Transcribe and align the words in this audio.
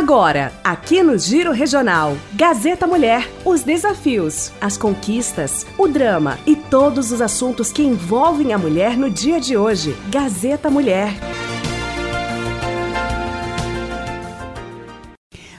Agora, 0.00 0.50
aqui 0.64 1.02
no 1.02 1.18
Giro 1.18 1.52
Regional, 1.52 2.16
Gazeta 2.32 2.86
Mulher, 2.86 3.30
os 3.44 3.62
desafios, 3.62 4.50
as 4.58 4.78
conquistas, 4.78 5.66
o 5.76 5.86
drama 5.86 6.38
e 6.46 6.56
todos 6.56 7.12
os 7.12 7.20
assuntos 7.20 7.70
que 7.70 7.82
envolvem 7.82 8.54
a 8.54 8.58
mulher 8.58 8.96
no 8.96 9.10
dia 9.10 9.38
de 9.38 9.58
hoje. 9.58 9.94
Gazeta 10.10 10.70
Mulher. 10.70 11.12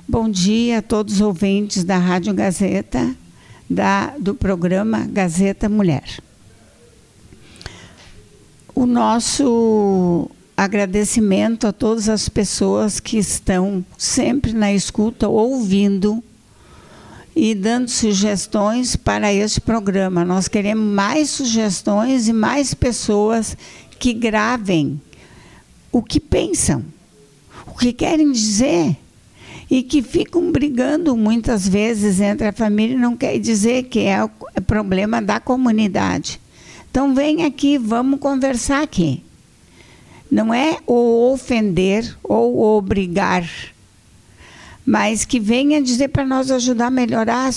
Bom 0.08 0.28
dia 0.28 0.80
a 0.80 0.82
todos 0.82 1.14
os 1.14 1.22
ouvintes 1.22 1.84
da 1.84 2.00
Rádio 2.00 2.34
Gazeta, 2.34 3.16
da, 3.70 4.16
do 4.18 4.34
programa 4.34 5.06
Gazeta 5.08 5.70
Mulher. 5.70 6.20
O 8.74 8.88
nosso 8.88 10.32
agradecimento 10.64 11.66
a 11.66 11.74
todas 11.74 12.08
as 12.08 12.30
pessoas 12.30 13.00
que 13.00 13.18
estão 13.18 13.84
sempre 13.98 14.54
na 14.54 14.72
escuta, 14.72 15.28
ouvindo 15.28 16.24
e 17.36 17.56
dando 17.56 17.90
sugestões 17.90 18.96
para 18.96 19.34
este 19.34 19.60
programa. 19.60 20.24
Nós 20.24 20.48
queremos 20.48 20.86
mais 20.86 21.32
sugestões 21.32 22.28
e 22.28 22.34
mais 22.34 22.76
pessoas 22.76 23.58
que 23.98 24.14
gravem 24.14 25.02
o 25.92 26.04
que 26.04 26.20
pensam, 26.20 26.86
o 27.66 27.76
que 27.76 27.92
querem 27.92 28.32
dizer 28.32 28.96
e 29.68 29.82
que 29.82 30.04
ficam 30.04 30.52
brigando 30.52 31.18
muitas 31.18 31.68
vezes 31.68 32.20
entre 32.22 32.46
a 32.48 32.54
família 32.54 32.96
não 32.96 33.18
quer 33.18 33.40
dizer 33.40 33.86
que 33.86 34.02
é 34.02 34.24
o 34.24 34.30
problema 34.68 35.20
da 35.20 35.40
comunidade. 35.40 36.40
Então 36.92 37.16
vem 37.16 37.46
aqui, 37.46 37.80
vamos 37.80 38.20
conversar 38.20 38.84
aqui. 38.84 39.24
Não 40.32 40.54
é 40.54 40.78
o 40.88 41.34
ofender 41.34 42.18
ou 42.24 42.78
obrigar, 42.78 43.46
mas 44.86 45.26
que 45.26 45.42
venha 45.42 45.82
dizer 45.82 46.08
para 46.08 46.26
nós 46.26 46.50
ajudar 46.50 46.88
a 46.88 46.90
melhorar 46.90 47.50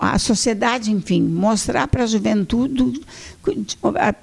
a, 0.00 0.12
a 0.12 0.18
sociedade, 0.18 0.92
enfim, 0.92 1.22
mostrar 1.22 1.88
para 1.88 2.04
a 2.04 2.06
juventude, 2.06 3.00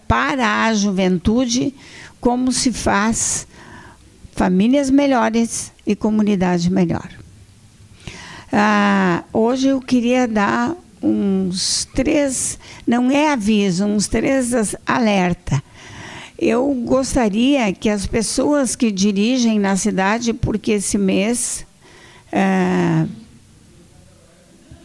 para 0.07 0.65
a 0.65 0.73
juventude, 0.75 1.73
como 2.19 2.51
se 2.51 2.71
faz 2.71 3.47
famílias 4.33 4.91
melhores 4.91 5.71
e 5.85 5.95
comunidade 5.95 6.71
melhor. 6.71 7.09
Ah, 8.53 9.23
hoje 9.33 9.69
eu 9.69 9.81
queria 9.81 10.27
dar 10.27 10.75
uns 11.01 11.87
três, 11.95 12.59
não 12.85 13.09
é 13.09 13.31
aviso, 13.31 13.85
uns 13.85 14.07
três 14.07 14.75
alerta 14.85 15.63
eu 16.41 16.73
gostaria 16.73 17.71
que 17.71 17.87
as 17.87 18.07
pessoas 18.07 18.75
que 18.75 18.89
dirigem 18.89 19.59
na 19.59 19.75
cidade, 19.75 20.33
porque 20.33 20.71
esse 20.71 20.97
mês 20.97 21.63
é, 22.31 23.05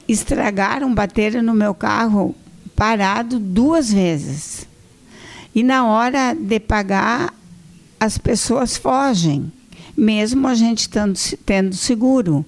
estragaram, 0.06 0.94
bateram 0.94 1.40
no 1.40 1.54
meu 1.54 1.74
carro 1.74 2.34
parado 2.76 3.38
duas 3.38 3.90
vezes. 3.90 4.68
E 5.54 5.62
na 5.62 5.86
hora 5.86 6.34
de 6.34 6.60
pagar, 6.60 7.32
as 7.98 8.18
pessoas 8.18 8.76
fogem, 8.76 9.50
mesmo 9.96 10.46
a 10.46 10.54
gente 10.54 10.90
tendo, 10.90 11.18
tendo 11.46 11.74
seguro. 11.74 12.44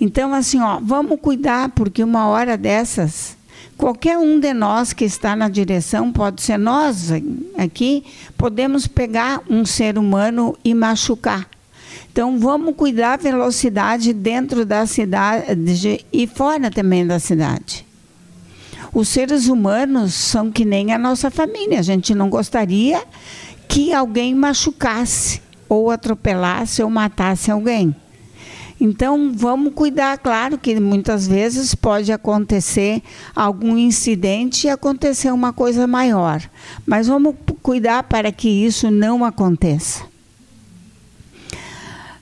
Então, 0.00 0.34
assim, 0.34 0.58
ó, 0.60 0.80
vamos 0.82 1.20
cuidar, 1.20 1.68
porque 1.68 2.02
uma 2.02 2.26
hora 2.26 2.56
dessas 2.56 3.37
Qualquer 3.78 4.18
um 4.18 4.40
de 4.40 4.52
nós 4.52 4.92
que 4.92 5.04
está 5.04 5.36
na 5.36 5.48
direção, 5.48 6.12
pode 6.12 6.42
ser 6.42 6.58
nós 6.58 7.10
aqui, 7.56 8.04
podemos 8.36 8.88
pegar 8.88 9.40
um 9.48 9.64
ser 9.64 9.96
humano 9.96 10.58
e 10.64 10.74
machucar. 10.74 11.48
Então 12.10 12.40
vamos 12.40 12.74
cuidar 12.74 13.16
da 13.16 13.22
velocidade 13.22 14.12
dentro 14.12 14.66
da 14.66 14.84
cidade 14.84 16.04
e 16.12 16.26
fora 16.26 16.72
também 16.72 17.06
da 17.06 17.20
cidade. 17.20 17.86
Os 18.92 19.08
seres 19.08 19.46
humanos 19.46 20.12
são 20.12 20.50
que 20.50 20.64
nem 20.64 20.92
a 20.92 20.98
nossa 20.98 21.30
família. 21.30 21.78
A 21.78 21.82
gente 21.82 22.16
não 22.16 22.28
gostaria 22.28 23.00
que 23.68 23.92
alguém 23.92 24.34
machucasse, 24.34 25.40
ou 25.68 25.92
atropelasse, 25.92 26.82
ou 26.82 26.90
matasse 26.90 27.48
alguém. 27.48 27.94
Então, 28.80 29.32
vamos 29.34 29.74
cuidar, 29.74 30.18
claro 30.18 30.56
que 30.56 30.78
muitas 30.78 31.26
vezes 31.26 31.74
pode 31.74 32.12
acontecer 32.12 33.02
algum 33.34 33.76
incidente 33.76 34.66
e 34.66 34.70
acontecer 34.70 35.32
uma 35.32 35.52
coisa 35.52 35.86
maior, 35.86 36.40
mas 36.86 37.08
vamos 37.08 37.34
cuidar 37.60 38.04
para 38.04 38.30
que 38.30 38.48
isso 38.48 38.88
não 38.90 39.24
aconteça. 39.24 40.04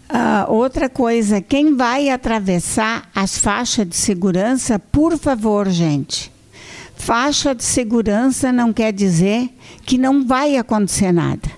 Uh, 0.08 0.50
outra 0.50 0.88
coisa, 0.88 1.42
quem 1.42 1.76
vai 1.76 2.08
atravessar 2.08 3.10
as 3.14 3.36
faixas 3.36 3.86
de 3.86 3.96
segurança, 3.96 4.78
por 4.78 5.18
favor, 5.18 5.68
gente. 5.68 6.32
Faixa 6.94 7.54
de 7.54 7.64
segurança 7.64 8.50
não 8.50 8.72
quer 8.72 8.92
dizer 8.92 9.50
que 9.84 9.98
não 9.98 10.26
vai 10.26 10.56
acontecer 10.56 11.12
nada. 11.12 11.55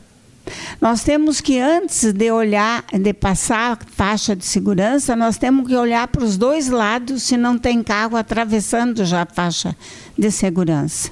Nós 0.81 1.03
temos 1.03 1.41
que, 1.41 1.59
antes 1.59 2.13
de 2.13 2.31
olhar, 2.31 2.85
de 2.93 3.13
passar 3.13 3.79
faixa 3.91 4.35
de 4.35 4.45
segurança, 4.45 5.17
nós 5.17 5.37
temos 5.37 5.67
que 5.67 5.75
olhar 5.75 6.09
para 6.09 6.25
os 6.25 6.37
dois 6.37 6.69
lados 6.69 7.23
se 7.23 7.37
não 7.37 7.59
tem 7.59 7.83
carro 7.83 8.17
atravessando 8.17 9.05
já 9.05 9.23
a 9.23 9.27
faixa 9.27 9.77
de 10.17 10.31
segurança. 10.31 11.11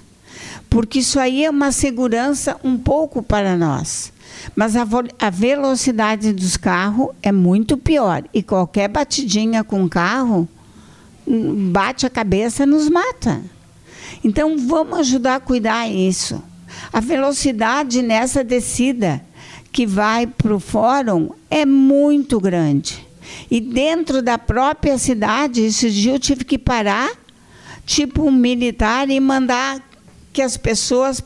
Porque 0.69 0.98
isso 0.98 1.19
aí 1.19 1.44
é 1.44 1.50
uma 1.50 1.72
segurança 1.72 2.56
um 2.62 2.76
pouco 2.76 3.22
para 3.22 3.56
nós. 3.56 4.12
Mas 4.54 4.76
a, 4.76 4.86
a 5.19 5.30
velocidade 5.30 6.32
dos 6.32 6.56
carros 6.56 7.08
é 7.22 7.32
muito 7.32 7.76
pior. 7.76 8.24
E 8.32 8.42
qualquer 8.42 8.88
batidinha 8.88 9.64
com 9.64 9.88
carro 9.88 10.48
hum, 11.26 11.70
bate 11.72 12.06
a 12.06 12.10
cabeça 12.10 12.64
e 12.64 12.66
nos 12.66 12.88
mata. 12.88 13.41
Então 14.22 14.56
vamos 14.58 14.98
ajudar 15.00 15.36
a 15.36 15.41
cuidar 15.41 15.88
isso. 15.88 16.42
A 16.92 17.00
velocidade 17.00 18.02
nessa 18.02 18.42
descida 18.42 19.22
que 19.72 19.86
vai 19.86 20.26
para 20.26 20.54
o 20.54 20.60
fórum 20.60 21.30
é 21.50 21.66
muito 21.66 22.41
grande. 22.41 23.06
E 23.50 23.60
dentro 23.60 24.22
da 24.22 24.38
própria 24.38 24.97
cidade, 24.98 25.62
esse 25.62 25.91
dia 25.91 26.12
eu 26.12 26.19
tive 26.19 26.44
que 26.44 26.58
parar, 26.58 27.10
tipo 27.84 28.24
um 28.24 28.32
militar, 28.32 29.10
e 29.10 29.20
mandar 29.20 29.82
que 30.32 30.41
as 30.41 30.56
pessoas 30.56 31.22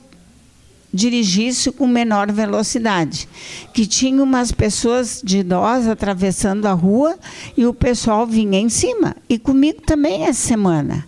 dirigissem 0.93 1.73
com 1.73 1.87
menor 1.87 2.33
velocidade. 2.33 3.29
Que 3.73 3.87
tinha 3.87 4.23
umas 4.23 4.51
pessoas 4.51 5.21
de 5.25 5.39
idosas 5.39 5.89
atravessando 5.89 6.67
a 6.67 6.73
rua 6.73 7.19
e 7.57 7.65
o 7.67 7.75
pessoal 7.75 8.27
vinha 8.27 8.59
em 8.59 8.69
cima. 8.69 9.17
E 9.29 9.39
comigo 9.39 9.81
também 9.83 10.25
essa 10.25 10.49
semana. 10.49 11.07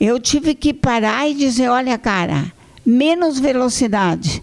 Eu 0.00 0.18
tive 0.18 0.54
que 0.54 0.72
parar 0.72 1.28
e 1.28 1.34
dizer: 1.34 1.68
olha, 1.68 1.98
cara, 1.98 2.50
menos 2.84 3.38
velocidade, 3.38 4.42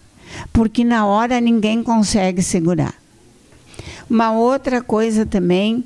porque 0.54 0.84
na 0.84 1.06
hora 1.06 1.42
ninguém 1.42 1.84
consegue 1.84 2.42
segurar. 2.42 2.94
Uma 4.10 4.32
outra 4.32 4.82
coisa 4.82 5.26
também 5.26 5.84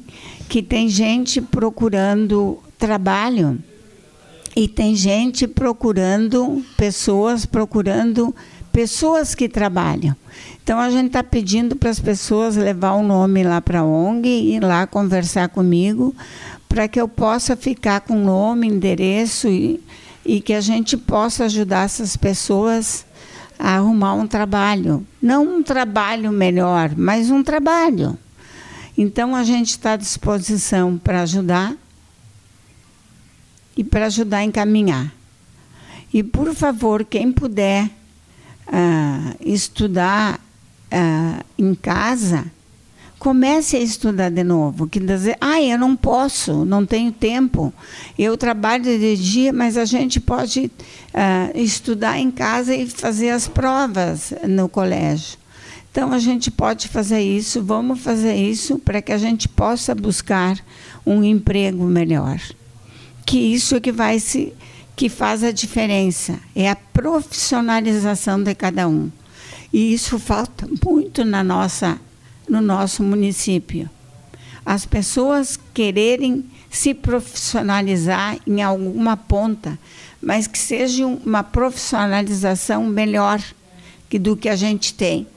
que 0.47 0.61
tem 0.61 0.88
gente 0.90 1.41
procurando 1.41 2.59
trabalho 2.78 3.57
e 4.56 4.67
tem 4.67 4.95
gente 4.95 5.47
procurando 5.47 6.63
pessoas 6.75 7.45
procurando 7.45 8.35
pessoas 8.72 9.35
que 9.35 9.50
trabalham. 9.50 10.16
Então 10.63 10.79
a 10.79 10.90
gente 10.90 11.07
está 11.07 11.23
pedindo 11.23 11.75
para 11.75 11.90
as 11.90 12.00
pessoas 12.00 12.56
levar 12.56 12.94
o 12.94 13.03
nome 13.03 13.44
lá 13.44 13.59
para 13.59 13.79
a 13.79 13.85
ONG 13.85 14.28
e 14.28 14.56
ir 14.56 14.63
lá 14.63 14.85
conversar 14.88 15.50
comigo 15.50 16.16
para 16.69 16.88
que 16.88 17.00
eu 17.00 17.07
possa 17.07 17.56
ficar 17.56 18.01
com 18.01 18.17
nome, 18.17 18.67
endereço 18.67 19.50
e 19.50 19.81
e 20.26 20.42
que 20.42 20.54
a 20.54 20.62
gente 20.62 20.96
possa 20.96 21.46
ajudar 21.46 21.86
essas 21.86 22.16
pessoas 22.16 23.06
a 23.58 23.76
arrumar 23.78 24.14
um 24.14 24.28
trabalho. 24.28 25.06
Não 25.22 25.58
um 25.58 25.64
trabalho 25.64 26.32
melhor, 26.32 26.96
mas 26.96 27.29
um 27.29 27.44
trabalho. 27.44 28.18
Então 28.97 29.35
a 29.35 29.44
gente 29.44 29.70
está 29.70 29.94
à 29.94 29.97
disposição 29.97 30.97
para 30.97 31.22
ajudar 31.22 31.76
e 33.76 33.84
para 33.84 34.08
ajudar 34.08 34.38
a 34.38 34.44
encaminhar. 34.44 35.12
E 36.14 36.22
por 36.22 36.53
favor, 36.53 37.06
quem 37.06 37.32
puder 37.32 37.85
uh, 38.67 39.35
estudar 39.40 40.40
uh, 40.91 41.46
em 41.58 41.74
casa, 41.74 42.46
comece 43.22 43.78
a 43.78 43.79
estudar 43.79 44.32
de 44.32 44.44
novo. 44.44 44.88
Que 44.88 45.00
dizer, 45.00 45.38
ah, 45.40 45.62
eu 45.62 45.78
não 45.78 45.96
posso, 45.96 46.66
não 46.66 46.84
tenho 46.88 47.12
tempo. 47.12 47.72
Eu 48.18 48.35
trabalho 48.35 48.84
de 48.84 49.16
dia, 49.16 49.53
mas 49.53 49.78
a 49.78 49.85
gente 49.85 50.20
pode 50.20 50.72
uh, 51.14 51.56
estudar 51.56 52.18
em 52.18 52.32
casa 52.32 52.73
e 52.73 52.90
fazer 52.90 53.29
as 53.29 53.47
provas 53.47 54.34
no 54.47 54.68
colégio. 54.68 55.38
Então 55.91 56.12
a 56.12 56.18
gente 56.18 56.50
pode 56.50 56.88
fazer 56.88 57.22
isso, 57.22 57.62
vamos 57.62 58.00
fazer 58.00 58.34
isso 58.34 58.79
para 58.79 59.03
que 59.03 59.12
a 59.12 59.20
gente 59.20 59.47
possa 59.47 59.94
buscar 59.94 60.58
um 61.06 61.24
emprego 61.24 61.84
melhor. 61.84 62.41
Que 63.24 63.38
isso 63.38 63.76
é 63.76 63.79
que 63.79 63.91
vai 63.91 64.20
se 64.20 64.52
que 64.96 65.09
faz 65.09 65.44
a 65.44 65.52
diferença, 65.52 66.40
é 66.56 66.70
a 66.70 66.76
profissionalização 66.76 68.41
de 68.41 68.56
cada 68.56 68.88
um. 68.88 69.12
E 69.72 69.94
isso 69.94 70.17
falta 70.17 70.67
muito 70.84 71.24
na 71.24 71.44
nossa 71.44 72.00
no 72.47 72.61
nosso 72.61 73.03
município. 73.03 73.90
as 74.66 74.85
pessoas 74.85 75.59
quererem 75.73 76.46
se 76.70 76.93
profissionalizar 76.93 78.38
em 78.46 78.61
alguma 78.61 79.17
ponta, 79.17 79.78
mas 80.22 80.47
que 80.47 80.58
seja 80.58 81.05
uma 81.05 81.43
profissionalização 81.43 82.85
melhor 82.85 83.41
que 84.09 84.20
do 84.20 84.38
que 84.38 84.47
a 84.47 84.55
gente 84.55 84.93
tem. 84.93 85.28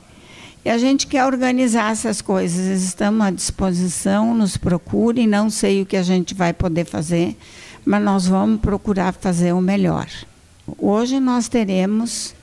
E 0.64 0.70
a 0.70 0.78
gente 0.78 1.06
quer 1.06 1.24
organizar 1.26 1.92
essas 1.92 2.22
coisas. 2.22 2.82
Estamos 2.82 3.26
à 3.26 3.30
disposição, 3.30 4.34
nos 4.34 4.56
procurem. 4.56 5.26
Não 5.26 5.50
sei 5.50 5.82
o 5.82 5.86
que 5.86 5.96
a 5.96 6.02
gente 6.02 6.34
vai 6.34 6.52
poder 6.52 6.84
fazer, 6.86 7.36
mas 7.84 8.02
nós 8.02 8.26
vamos 8.26 8.60
procurar 8.60 9.12
fazer 9.12 9.52
o 9.52 9.60
melhor. 9.60 10.08
Hoje 10.78 11.20
nós 11.20 11.48
teremos 11.48 12.34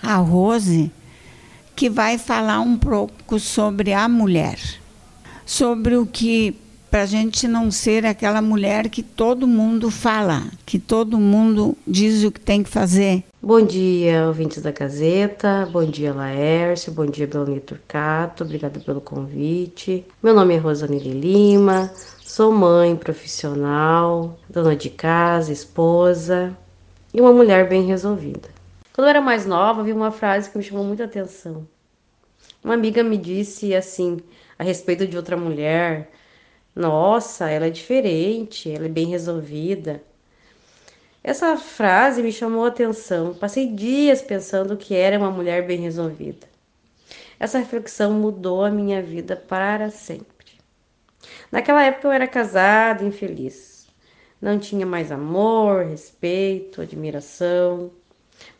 a 0.00 0.16
Rose, 0.16 0.90
que 1.74 1.90
vai 1.90 2.18
falar 2.18 2.60
um 2.60 2.76
pouco 2.76 3.38
sobre 3.38 3.92
a 3.92 4.08
mulher, 4.08 4.58
sobre 5.44 5.96
o 5.96 6.06
que 6.06 6.56
para 6.94 7.02
a 7.02 7.06
gente 7.06 7.48
não 7.48 7.72
ser 7.72 8.06
aquela 8.06 8.40
mulher 8.40 8.88
que 8.88 9.02
todo 9.02 9.48
mundo 9.48 9.90
fala, 9.90 10.44
que 10.64 10.78
todo 10.78 11.18
mundo 11.18 11.76
diz 11.84 12.22
o 12.22 12.30
que 12.30 12.38
tem 12.38 12.62
que 12.62 12.70
fazer. 12.70 13.24
Bom 13.42 13.60
dia, 13.60 14.28
ouvintes 14.28 14.62
da 14.62 14.70
Gazeta. 14.70 15.68
Bom 15.72 15.84
dia, 15.84 16.14
Laércio. 16.14 16.92
Bom 16.92 17.04
dia, 17.04 17.26
Belmir 17.26 17.62
Turcato. 17.62 18.44
Obrigada 18.44 18.78
pelo 18.78 19.00
convite. 19.00 20.06
Meu 20.22 20.32
nome 20.32 20.54
é 20.54 20.58
Rosanile 20.58 21.10
Lima. 21.10 21.90
Sou 22.24 22.52
mãe 22.52 22.94
profissional, 22.94 24.38
dona 24.48 24.76
de 24.76 24.88
casa, 24.88 25.52
esposa 25.52 26.56
e 27.12 27.20
uma 27.20 27.32
mulher 27.32 27.68
bem 27.68 27.84
resolvida. 27.84 28.53
Quando 28.94 29.06
eu 29.06 29.10
era 29.10 29.20
mais 29.20 29.44
nova, 29.44 29.82
vi 29.82 29.92
uma 29.92 30.12
frase 30.12 30.48
que 30.48 30.56
me 30.56 30.62
chamou 30.64 30.84
muita 30.84 31.04
atenção. 31.04 31.68
Uma 32.62 32.74
amiga 32.74 33.02
me 33.02 33.18
disse 33.18 33.74
assim, 33.74 34.20
a 34.58 34.62
respeito 34.64 35.06
de 35.06 35.16
outra 35.16 35.36
mulher 35.36 36.10
nossa, 36.74 37.48
ela 37.50 37.66
é 37.66 37.70
diferente, 37.70 38.70
ela 38.70 38.86
é 38.86 38.88
bem 38.88 39.06
resolvida. 39.06 40.02
Essa 41.22 41.56
frase 41.56 42.22
me 42.22 42.32
chamou 42.32 42.64
a 42.64 42.68
atenção. 42.68 43.34
Passei 43.34 43.66
dias 43.68 44.20
pensando 44.22 44.76
que 44.76 44.94
era 44.94 45.18
uma 45.18 45.30
mulher 45.30 45.66
bem 45.66 45.78
resolvida. 45.78 46.46
Essa 47.38 47.58
reflexão 47.58 48.12
mudou 48.12 48.64
a 48.64 48.70
minha 48.70 49.02
vida 49.02 49.36
para 49.36 49.90
sempre. 49.90 50.26
Naquela 51.50 51.84
época 51.84 52.08
eu 52.08 52.12
era 52.12 52.26
casada, 52.26 53.04
infeliz. 53.04 53.86
Não 54.40 54.58
tinha 54.58 54.84
mais 54.84 55.12
amor, 55.12 55.86
respeito, 55.86 56.80
admiração. 56.82 57.90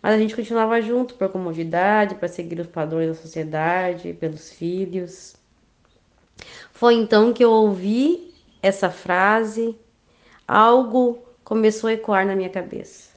Mas 0.03 0.15
a 0.15 0.19
gente 0.19 0.37
continuava 0.37 0.81
junto 0.81 1.15
por 1.15 1.29
comodidade, 1.29 2.15
para 2.15 2.29
seguir 2.29 2.61
os 2.61 2.67
padrões 2.67 3.09
da 3.09 3.15
sociedade, 3.15 4.13
pelos 4.15 4.53
filhos. 4.53 5.37
Foi 6.73 6.95
então 6.95 7.33
que 7.33 7.45
eu 7.45 7.51
ouvi 7.51 8.35
essa 8.63 8.91
frase, 8.91 9.77
algo 10.47 11.19
começou 11.45 11.89
a 11.89 11.93
ecoar 11.93 12.27
na 12.27 12.35
minha 12.35 12.49
cabeça. 12.49 13.11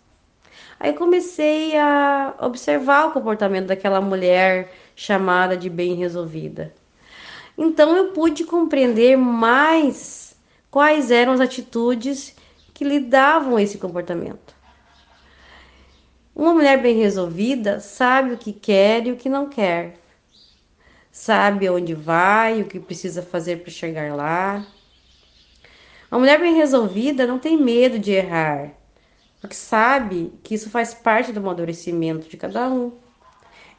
Aí 0.80 0.94
comecei 0.94 1.78
a 1.78 2.36
observar 2.40 3.08
o 3.08 3.12
comportamento 3.12 3.68
daquela 3.68 4.00
mulher 4.00 4.72
chamada 4.96 5.58
de 5.58 5.70
bem 5.70 5.96
resolvida. 5.96 6.74
Então 7.58 7.96
eu 7.96 8.10
pude 8.10 8.44
compreender 8.44 9.18
mais 9.18 10.36
quais 10.70 11.10
eram 11.10 11.34
as 11.34 11.40
atitudes 11.40 12.36
que 12.74 12.84
lhe 12.84 13.00
davam 13.00 13.58
esse 13.58 13.80
comportamento. 13.80 14.57
Uma 16.38 16.54
mulher 16.54 16.80
bem 16.82 16.96
resolvida 16.98 17.80
sabe 17.80 18.34
o 18.34 18.38
que 18.38 18.54
quer 18.54 19.08
e 19.08 19.12
o 19.12 19.16
que 19.16 19.28
não 19.28 19.50
quer 19.50 19.98
sabe 21.18 21.68
onde 21.68 21.96
vai, 21.96 22.62
o 22.62 22.66
que 22.66 22.80
precisa 22.80 23.24
fazer 23.24 23.64
para 23.64 23.72
chegar 23.72 24.16
lá. 24.16 24.64
Uma 26.12 26.20
mulher 26.20 26.40
bem 26.40 26.56
resolvida 26.56 27.26
não 27.26 27.40
tem 27.40 27.58
medo 27.58 27.98
de 27.98 28.12
errar, 28.12 28.72
porque 29.42 29.56
sabe 29.56 30.32
que 30.44 30.54
isso 30.54 30.70
faz 30.70 30.94
parte 30.94 31.32
do 31.34 31.40
amadurecimento 31.40 32.30
de 32.30 32.38
cada 32.38 32.70
um. 32.70 32.92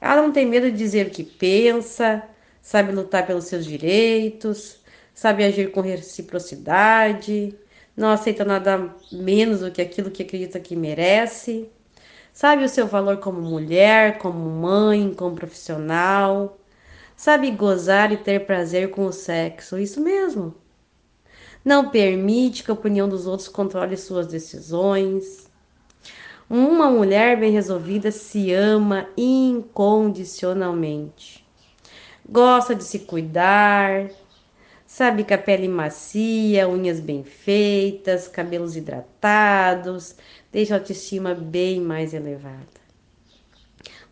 Ela 0.01 0.21
não 0.21 0.33
tem 0.33 0.45
medo 0.47 0.69
de 0.69 0.77
dizer 0.77 1.07
o 1.07 1.11
que 1.11 1.23
pensa, 1.23 2.25
sabe 2.61 2.91
lutar 2.91 3.25
pelos 3.25 3.45
seus 3.45 3.65
direitos, 3.65 4.81
sabe 5.15 5.45
agir 5.45 5.71
com 5.71 5.81
reciprocidade, 5.81 7.55
não 7.97 8.11
aceita 8.11 8.45
nada 8.45 8.93
menos 9.13 9.61
do 9.61 9.71
que 9.71 9.81
aquilo 9.81 10.11
que 10.11 10.25
acredita 10.25 10.59
que 10.59 10.75
merece, 10.75 11.71
sabe 12.39 12.63
o 12.63 12.69
seu 12.69 12.87
valor 12.87 13.17
como 13.17 13.43
mulher, 13.43 14.19
como 14.19 14.39
mãe, 14.39 15.13
como 15.13 15.35
profissional, 15.35 16.57
sabe 17.17 17.51
gozar 17.51 18.13
e 18.13 18.17
ter 18.17 18.47
prazer 18.47 18.93
com 18.93 19.07
o 19.07 19.13
sexo, 19.13 19.77
isso 19.77 20.01
mesmo. 20.01 20.55
Não 21.65 21.91
permite 21.91 22.63
que 22.63 22.71
a 22.71 22.75
opinião 22.75 23.09
dos 23.09 23.27
outros 23.27 23.49
controle 23.49 23.97
suas 23.97 24.29
decisões. 24.29 25.51
Uma 26.49 26.89
mulher 26.89 27.41
bem 27.41 27.51
resolvida 27.51 28.13
se 28.13 28.53
ama 28.53 29.09
incondicionalmente. 29.17 31.45
Gosta 32.25 32.73
de 32.73 32.85
se 32.85 33.01
cuidar, 33.01 34.11
sabe 34.87 35.25
que 35.25 35.35
a 35.35 35.39
pele 35.39 35.67
macia, 35.67 36.69
unhas 36.69 37.01
bem 37.01 37.25
feitas, 37.25 38.29
cabelos 38.29 38.77
hidratados, 38.77 40.15
deixa 40.53 40.75
a 40.75 40.79
autoestima 40.79 41.35
bem 41.35 41.81
mais 41.81 42.15
elevada. 42.15 42.67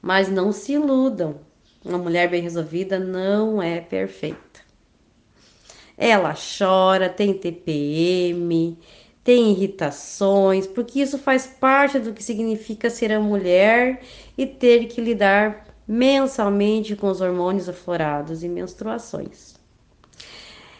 Mas 0.00 0.28
não 0.28 0.52
se 0.52 0.72
iludam. 0.72 1.40
Uma 1.84 1.98
mulher 1.98 2.28
bem 2.28 2.42
resolvida 2.42 2.98
não 2.98 3.62
é 3.62 3.80
perfeita. 3.80 4.60
Ela 5.96 6.34
chora, 6.34 7.08
tem 7.08 7.32
TPM, 7.32 8.78
tem 9.24 9.50
irritações, 9.50 10.66
porque 10.66 11.00
isso 11.00 11.18
faz 11.18 11.46
parte 11.46 11.98
do 11.98 12.12
que 12.12 12.22
significa 12.22 12.90
ser 12.90 13.12
a 13.12 13.20
mulher 13.20 14.02
e 14.36 14.46
ter 14.46 14.86
que 14.86 15.00
lidar 15.00 15.66
mensalmente 15.88 16.96
com 16.96 17.08
os 17.08 17.20
hormônios 17.20 17.68
aflorados 17.68 18.42
e 18.42 18.48
menstruações. 18.48 19.54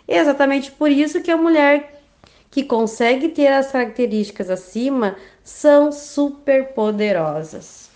É 0.07 0.19
exatamente 0.19 0.71
por 0.71 0.91
isso 0.91 1.23
que 1.23 1.31
a 1.31 1.37
mulher 1.37 2.03
que 2.51 2.65
consegue 2.65 3.29
ter 3.29 3.49
as 3.49 3.71
características 3.71 4.49
acima 4.49 5.17
são 5.47 5.91
super 5.91 6.75
poderosas 6.75 7.87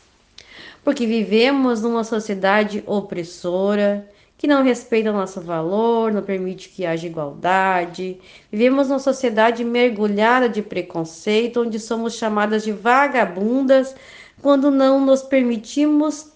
porque 0.85 1.07
vivemos 1.07 1.83
numa 1.83 2.05
sociedade 2.05 2.83
opressora, 2.87 4.09
que 4.37 4.47
não 4.47 4.63
respeita 4.63 5.11
o 5.11 5.13
nosso 5.13 5.41
valor, 5.41 6.11
não 6.11 6.23
permite 6.23 6.71
que 6.71 6.87
haja 6.87 7.07
igualdade. 7.07 8.19
Vivemos 8.51 8.89
numa 8.89 8.99
sociedade 8.99 9.63
mergulhada 9.63 10.49
de 10.49 10.63
preconceito, 10.63 11.61
onde 11.61 11.79
somos 11.79 12.15
chamadas 12.15 12.65
de 12.65 12.73
vagabundas 12.73 13.95
quando 14.41 14.71
não 14.71 15.05
nos 15.05 15.23
permitimos 15.23 16.33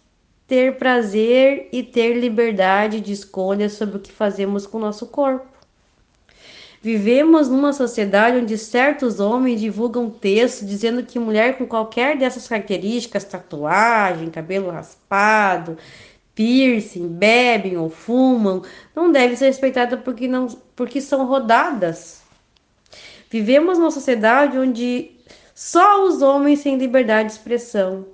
ter 0.47 0.77
prazer 0.77 1.71
e 1.73 1.83
ter 1.83 2.13
liberdade 2.19 3.01
de 3.01 3.13
escolha 3.13 3.71
sobre 3.71 3.97
o 3.97 4.01
que 4.01 4.13
fazemos 4.13 4.67
com 4.67 4.77
o 4.77 4.81
nosso 4.81 5.07
corpo. 5.07 5.54
Vivemos 6.85 7.49
numa 7.49 7.73
sociedade 7.73 8.37
onde 8.37 8.59
certos 8.59 9.19
homens 9.19 9.59
divulgam 9.59 10.11
textos 10.11 10.69
dizendo 10.69 11.03
que 11.03 11.19
mulher 11.19 11.57
com 11.57 11.67
qualquer 11.67 12.19
dessas 12.19 12.47
características, 12.47 13.25
tatuagem, 13.25 14.29
cabelo 14.29 14.69
raspado, 14.71 15.79
piercing, 16.35 17.09
bebem 17.09 17.79
ou 17.79 17.89
fumam, 17.89 18.61
não 18.95 19.11
deve 19.11 19.35
ser 19.35 19.47
respeitada 19.47 19.97
porque, 19.97 20.29
não, 20.29 20.47
porque 20.77 21.01
são 21.01 21.25
rodadas. 21.25 22.21
Vivemos 23.31 23.79
numa 23.79 23.91
sociedade 23.91 24.59
onde 24.59 25.13
só 25.55 26.05
os 26.05 26.21
homens 26.21 26.63
têm 26.63 26.77
liberdade 26.77 27.31
de 27.31 27.35
expressão. 27.37 28.05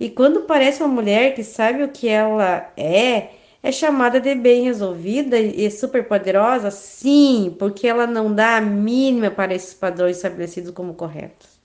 E 0.00 0.08
quando 0.08 0.44
parece 0.44 0.82
uma 0.82 0.88
mulher 0.88 1.34
que 1.34 1.44
sabe 1.44 1.82
o 1.82 1.88
que 1.88 2.08
ela 2.08 2.72
é, 2.74 3.32
é 3.62 3.72
chamada 3.72 4.20
de 4.20 4.34
bem 4.34 4.62
resolvida 4.62 5.38
e 5.38 5.70
super 5.70 6.06
poderosa? 6.06 6.70
Sim, 6.70 7.54
porque 7.58 7.88
ela 7.88 8.06
não 8.06 8.32
dá 8.32 8.56
a 8.56 8.60
mínima 8.60 9.30
para 9.30 9.54
esses 9.54 9.74
padrões 9.74 10.16
estabelecidos 10.16 10.70
como 10.70 10.94
corretos. 10.94 11.58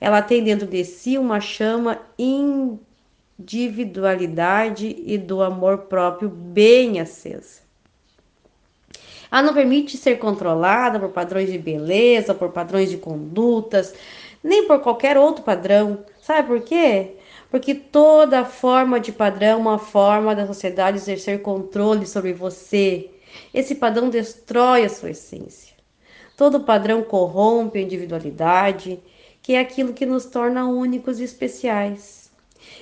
Ela 0.00 0.22
tem 0.22 0.44
dentro 0.44 0.66
de 0.66 0.84
si 0.84 1.18
uma 1.18 1.40
chama 1.40 2.00
individualidade 2.18 5.02
e 5.04 5.18
do 5.18 5.42
amor 5.42 5.78
próprio 5.78 6.28
bem 6.28 7.00
acesa. 7.00 7.66
Ela 9.30 9.42
não 9.42 9.54
permite 9.54 9.96
ser 9.96 10.18
controlada 10.18 11.00
por 11.00 11.08
padrões 11.08 11.50
de 11.50 11.58
beleza, 11.58 12.34
por 12.34 12.50
padrões 12.50 12.88
de 12.88 12.98
condutas, 12.98 13.92
nem 14.42 14.66
por 14.66 14.80
qualquer 14.80 15.18
outro 15.18 15.42
padrão. 15.42 16.04
Sabe 16.20 16.46
por 16.46 16.60
quê? 16.60 17.15
Porque 17.50 17.74
toda 17.74 18.44
forma 18.44 18.98
de 18.98 19.12
padrão 19.12 19.48
é 19.48 19.56
uma 19.56 19.78
forma 19.78 20.34
da 20.34 20.46
sociedade 20.46 20.98
exercer 20.98 21.42
controle 21.42 22.06
sobre 22.06 22.32
você. 22.32 23.10
Esse 23.54 23.74
padrão 23.74 24.10
destrói 24.10 24.84
a 24.84 24.88
sua 24.88 25.10
essência. 25.10 25.74
Todo 26.36 26.60
padrão 26.60 27.02
corrompe 27.02 27.78
a 27.78 27.82
individualidade, 27.82 29.00
que 29.42 29.54
é 29.54 29.60
aquilo 29.60 29.92
que 29.92 30.04
nos 30.04 30.26
torna 30.26 30.66
únicos 30.66 31.20
e 31.20 31.24
especiais. 31.24 32.30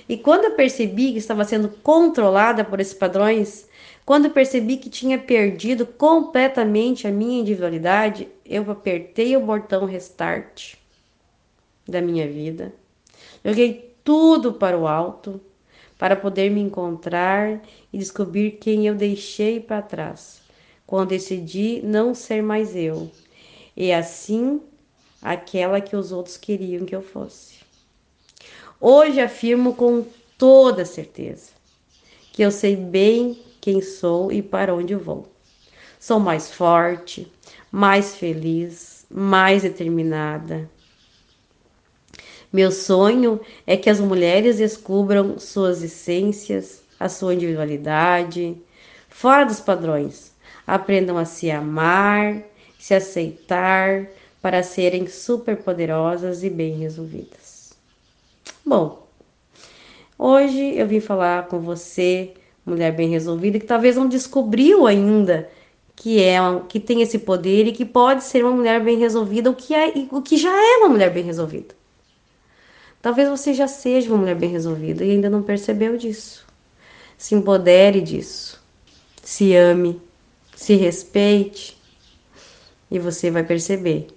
E 0.09 0.17
quando 0.17 0.45
eu 0.45 0.51
percebi 0.51 1.11
que 1.11 1.19
estava 1.19 1.45
sendo 1.45 1.69
controlada 1.69 2.63
por 2.63 2.79
esses 2.79 2.93
padrões, 2.93 3.67
quando 4.05 4.25
eu 4.25 4.31
percebi 4.31 4.77
que 4.77 4.89
tinha 4.89 5.17
perdido 5.17 5.85
completamente 5.85 7.07
a 7.07 7.11
minha 7.11 7.39
individualidade, 7.39 8.27
eu 8.45 8.69
apertei 8.69 9.35
o 9.37 9.41
botão 9.41 9.85
restart 9.85 10.75
da 11.87 12.01
minha 12.01 12.27
vida. 12.27 12.73
Joguei 13.43 13.94
tudo 14.05 14.53
para 14.53 14.77
o 14.77 14.87
alto 14.87 15.41
para 15.97 16.15
poder 16.15 16.49
me 16.51 16.61
encontrar 16.61 17.61
e 17.91 17.97
descobrir 17.97 18.51
quem 18.51 18.85
eu 18.85 18.95
deixei 18.95 19.59
para 19.59 19.81
trás, 19.81 20.41
quando 20.85 21.09
decidi 21.09 21.81
não 21.83 22.13
ser 22.13 22.43
mais 22.43 22.75
eu, 22.75 23.09
e 23.75 23.91
assim 23.91 24.61
aquela 25.21 25.81
que 25.81 25.95
os 25.95 26.11
outros 26.11 26.37
queriam 26.37 26.85
que 26.85 26.95
eu 26.95 27.01
fosse. 27.01 27.55
Hoje 28.79 29.19
afirmo 29.19 29.73
com 29.73 30.05
toda 30.37 30.85
certeza 30.85 31.51
que 32.31 32.41
eu 32.41 32.51
sei 32.51 32.75
bem 32.75 33.39
quem 33.59 33.81
sou 33.81 34.31
e 34.31 34.41
para 34.41 34.75
onde 34.75 34.93
vou. 34.93 35.27
Sou 35.99 36.19
mais 36.19 36.51
forte, 36.51 37.31
mais 37.71 38.15
feliz, 38.15 39.05
mais 39.09 39.63
determinada. 39.63 40.69
Meu 42.55 42.71
sonho 42.71 43.41
é 43.67 43.75
que 43.75 43.89
as 43.89 43.99
mulheres 43.99 44.59
descubram 44.59 45.37
suas 45.37 45.83
essências, 45.83 46.81
a 46.97 47.09
sua 47.09 47.33
individualidade, 47.33 48.55
fora 49.09 49.43
dos 49.43 49.59
padrões. 49.59 50.31
Aprendam 50.65 51.17
a 51.17 51.25
se 51.25 51.51
amar, 51.51 52.41
se 52.79 52.93
aceitar, 52.93 54.07
para 54.41 54.63
serem 54.63 55.05
superpoderosas 55.05 56.45
e 56.45 56.49
bem 56.49 56.77
resolvidas. 56.77 57.73
Bom, 58.65 59.05
hoje 60.17 60.77
eu 60.77 60.87
vim 60.87 61.01
falar 61.01 61.49
com 61.49 61.59
você, 61.59 62.35
mulher 62.65 62.93
bem 62.93 63.09
resolvida, 63.09 63.59
que 63.59 63.65
talvez 63.65 63.97
não 63.97 64.07
descobriu 64.07 64.87
ainda 64.87 65.49
que 65.93 66.23
é 66.23 66.37
que 66.69 66.79
tem 66.79 67.01
esse 67.01 67.19
poder 67.19 67.67
e 67.67 67.73
que 67.73 67.83
pode 67.83 68.23
ser 68.23 68.45
uma 68.45 68.55
mulher 68.55 68.81
bem 68.81 68.97
resolvida, 68.97 69.51
o 69.51 69.55
que 69.55 69.75
é, 69.75 69.91
o 70.09 70.21
que 70.21 70.37
já 70.37 70.55
é 70.55 70.77
uma 70.77 70.87
mulher 70.87 71.11
bem 71.11 71.25
resolvida. 71.25 71.75
Talvez 73.05 73.29
você 73.29 73.53
já 73.53 73.67
seja 73.67 74.09
uma 74.09 74.17
mulher 74.17 74.33
bem 74.33 74.49
resolvida 74.49 75.05
e 75.05 75.11
ainda 75.11 75.29
não 75.29 75.43
percebeu 75.43 75.95
disso. 75.95 76.43
Se 77.15 77.35
empodere 77.35 78.01
disso. 78.01 78.59
Se 79.23 79.55
ame, 79.55 80.01
se 80.55 80.73
respeite 80.73 81.79
e 82.89 82.97
você 82.97 83.29
vai 83.29 83.43
perceber 83.43 84.07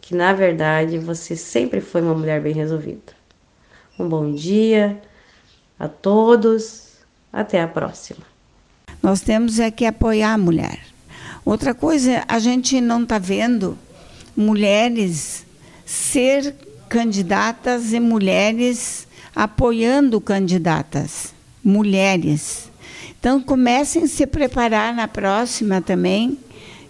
que 0.00 0.16
na 0.16 0.32
verdade 0.32 0.98
você 0.98 1.36
sempre 1.36 1.80
foi 1.80 2.02
uma 2.02 2.12
mulher 2.12 2.40
bem 2.40 2.52
resolvida. 2.52 3.12
Um 3.96 4.08
bom 4.08 4.34
dia 4.34 5.00
a 5.78 5.86
todos, 5.86 6.94
até 7.32 7.62
a 7.62 7.68
próxima. 7.68 8.26
Nós 9.00 9.20
temos 9.20 9.60
é 9.60 9.70
que 9.70 9.86
apoiar 9.86 10.32
a 10.32 10.38
mulher. 10.38 10.80
Outra 11.44 11.72
coisa, 11.72 12.24
a 12.26 12.40
gente 12.40 12.80
não 12.80 13.04
está 13.04 13.20
vendo 13.20 13.78
mulheres 14.36 15.46
ser 15.86 16.52
candidatas 16.92 17.94
e 17.94 17.98
mulheres 17.98 19.08
apoiando 19.34 20.20
candidatas, 20.20 21.32
mulheres. 21.64 22.70
Então 23.18 23.40
comecem 23.40 24.02
a 24.02 24.06
se 24.06 24.26
preparar 24.26 24.92
na 24.94 25.08
próxima 25.08 25.80
também, 25.80 26.36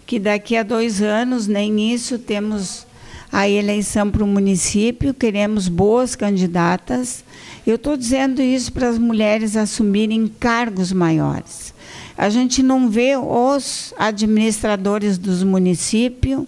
que 0.04 0.18
daqui 0.18 0.56
a 0.56 0.64
dois 0.64 1.00
anos, 1.00 1.47
nem 1.47 1.92
isso, 1.94 2.18
temos 2.18 2.85
a 3.30 3.49
eleição 3.49 4.11
para 4.11 4.25
o 4.25 4.26
município, 4.26 5.14
queremos 5.14 5.68
boas 5.68 6.16
candidatas. 6.16 7.25
Eu 7.64 7.76
estou 7.76 7.97
dizendo 7.97 8.42
isso 8.42 8.73
para 8.73 8.88
as 8.88 8.99
mulheres 8.99 9.56
assumirem 9.56 10.26
cargos 10.26 10.92
maiores. 10.92 11.73
A 12.18 12.28
gente 12.28 12.61
não 12.61 12.90
vê 12.90 13.16
os 13.16 13.94
administradores 13.97 15.16
dos 15.16 15.44
municípios, 15.44 16.44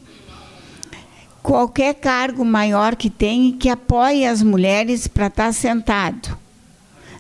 qualquer 1.45 1.95
cargo 1.95 2.45
maior 2.45 2.97
que 2.97 3.09
tenha, 3.09 3.53
que 3.53 3.69
apoie 3.69 4.27
as 4.27 4.43
mulheres 4.43 5.07
para 5.07 5.29
estar 5.29 5.45
tá 5.45 5.53
sentado 5.53 6.37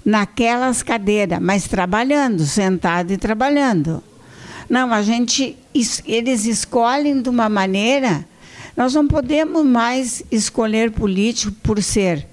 naquelas 0.04 0.82
cadeiras, 0.82 1.38
mas 1.40 1.68
trabalhando, 1.68 2.44
sentado 2.44 3.12
e 3.12 3.16
trabalhando. 3.16 4.02
Não, 4.68 4.92
a 4.92 5.00
gente, 5.02 5.56
eles 6.04 6.44
escolhem 6.44 7.22
de 7.22 7.28
uma 7.28 7.48
maneira 7.48 8.26
nós 8.76 8.92
não 8.92 9.06
podemos 9.06 9.64
mais 9.64 10.24
escolher 10.30 10.90
político 10.90 11.52
por 11.62 11.82
ser 11.82 12.26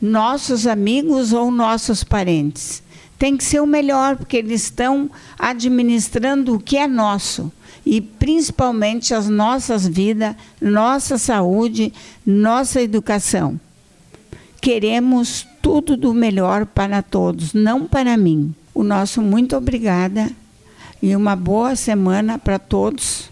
nossos 0.00 0.66
amigos 0.66 1.32
ou 1.32 1.50
nossos 1.50 2.04
parentes. 2.04 2.82
Tem 3.18 3.36
que 3.36 3.44
ser 3.44 3.60
o 3.60 3.66
melhor, 3.66 4.16
porque 4.16 4.36
eles 4.36 4.62
estão 4.62 5.10
administrando 5.38 6.54
o 6.54 6.60
que 6.60 6.76
é 6.76 6.86
nosso 6.86 7.50
e 7.84 8.00
principalmente 8.00 9.14
as 9.14 9.28
nossas 9.28 9.86
vidas, 9.86 10.36
nossa 10.60 11.18
saúde, 11.18 11.92
nossa 12.24 12.80
educação. 12.82 13.58
Queremos 14.60 15.46
tudo 15.62 15.96
do 15.96 16.12
melhor 16.12 16.66
para 16.66 17.02
todos, 17.02 17.54
não 17.54 17.86
para 17.86 18.16
mim. 18.16 18.54
O 18.74 18.84
nosso 18.84 19.20
muito 19.22 19.56
obrigada 19.56 20.30
e 21.02 21.16
uma 21.16 21.34
boa 21.34 21.74
semana 21.74 22.38
para 22.38 22.58
todos 22.58 23.30